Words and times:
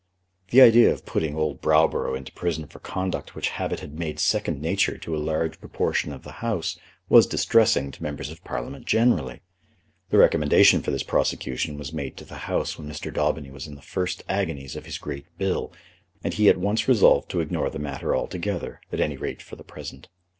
The 0.49 0.61
idea 0.61 0.91
of 0.91 1.05
putting 1.05 1.35
old 1.35 1.61
Browborough 1.61 2.17
into 2.17 2.31
prison 2.31 2.65
for 2.65 2.79
conduct 2.79 3.35
which 3.35 3.49
habit 3.49 3.81
had 3.81 3.99
made 3.99 4.17
second 4.19 4.59
nature 4.59 4.97
to 4.97 5.15
a 5.15 5.21
large 5.21 5.59
proportion 5.59 6.11
of 6.11 6.23
the 6.23 6.39
House 6.43 6.75
was 7.07 7.27
distressing 7.27 7.91
to 7.91 8.01
Members 8.01 8.31
of 8.31 8.43
Parliament 8.43 8.87
generally. 8.87 9.41
The 10.09 10.17
recommendation 10.17 10.81
for 10.81 10.89
this 10.89 11.03
prosecution 11.03 11.77
was 11.77 11.93
made 11.93 12.17
to 12.17 12.25
the 12.25 12.49
House 12.49 12.79
when 12.79 12.89
Mr. 12.89 13.13
Daubeny 13.13 13.51
was 13.51 13.67
in 13.67 13.75
the 13.75 13.81
first 13.83 14.23
agonies 14.27 14.75
of 14.75 14.87
his 14.87 14.97
great 14.97 15.27
Bill, 15.37 15.71
and 16.23 16.33
he 16.33 16.49
at 16.49 16.57
once 16.57 16.87
resolved 16.87 17.29
to 17.29 17.39
ignore 17.39 17.69
the 17.69 17.77
matter 17.77 18.15
altogether, 18.15 18.81
at 18.91 18.99
any 18.99 19.17
rate 19.17 19.43
for 19.43 19.55
the 19.55 19.63
present. 19.63 20.09